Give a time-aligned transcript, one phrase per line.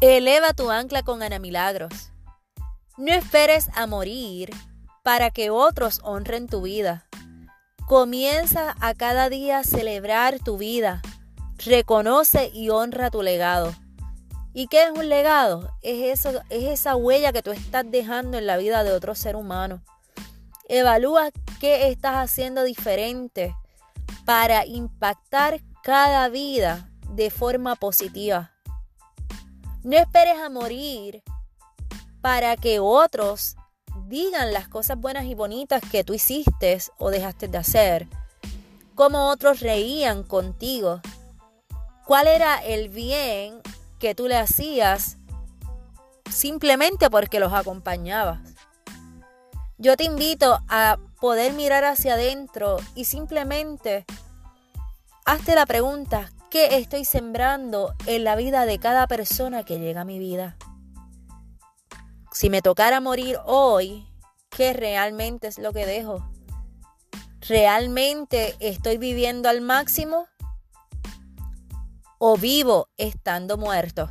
[0.00, 2.12] Eleva tu ancla con Ana Milagros.
[2.96, 4.50] No esperes a morir
[5.02, 7.04] para que otros honren tu vida.
[7.88, 11.02] Comienza a cada día a celebrar tu vida.
[11.56, 13.74] Reconoce y honra tu legado.
[14.54, 15.68] ¿Y qué es un legado?
[15.82, 19.34] Es, eso, es esa huella que tú estás dejando en la vida de otro ser
[19.34, 19.82] humano.
[20.68, 23.52] Evalúa qué estás haciendo diferente
[24.24, 28.52] para impactar cada vida de forma positiva.
[29.88, 31.22] No esperes a morir
[32.20, 33.56] para que otros
[34.06, 38.06] digan las cosas buenas y bonitas que tú hiciste o dejaste de hacer.
[38.94, 41.00] Cómo otros reían contigo.
[42.04, 43.62] ¿Cuál era el bien
[43.98, 45.16] que tú le hacías
[46.30, 48.40] simplemente porque los acompañabas?
[49.78, 54.04] Yo te invito a poder mirar hacia adentro y simplemente
[55.28, 60.06] hazte la pregunta, ¿Qué estoy sembrando en la vida de cada persona que llega a
[60.06, 60.56] mi vida?
[62.32, 64.08] Si me tocara morir hoy,
[64.48, 66.26] ¿qué realmente es lo que dejo?
[67.46, 70.26] ¿Realmente estoy viviendo al máximo?
[72.16, 74.10] ¿O vivo estando muerto?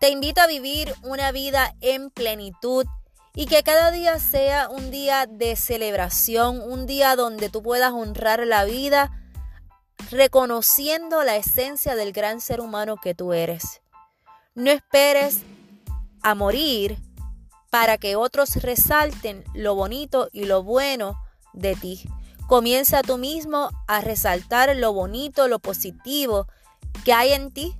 [0.00, 2.84] Te invito a vivir una vida en plenitud
[3.34, 8.46] y que cada día sea un día de celebración, un día donde tú puedas honrar
[8.46, 9.17] la vida
[10.10, 13.82] reconociendo la esencia del gran ser humano que tú eres.
[14.54, 15.40] No esperes
[16.22, 16.98] a morir
[17.70, 21.18] para que otros resalten lo bonito y lo bueno
[21.52, 22.08] de ti.
[22.46, 26.46] Comienza tú mismo a resaltar lo bonito, lo positivo
[27.04, 27.76] que hay en ti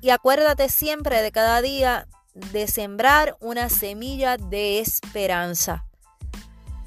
[0.00, 5.86] y acuérdate siempre de cada día de sembrar una semilla de esperanza.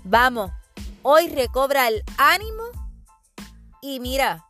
[0.03, 0.52] Vamos,
[1.02, 2.64] hoy recobra el ánimo
[3.81, 4.46] y mira,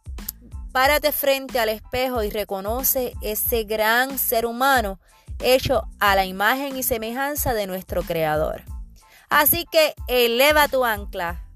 [0.72, 5.00] Párate frente al espejo y reconoce ese gran ser humano
[5.40, 8.64] hecho a la imagen y semejanza de nuestro Creador.
[9.30, 11.47] Así que eleva tu ancla,